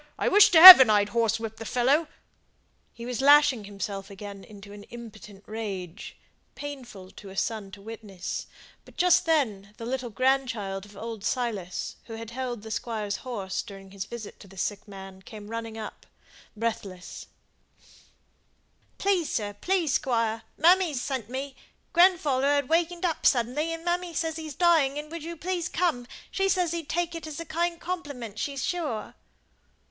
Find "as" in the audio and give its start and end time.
27.27-27.39